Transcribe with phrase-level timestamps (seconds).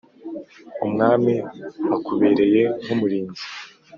[0.85, 1.33] umwami
[1.95, 3.43] akubereye nk’umurinzi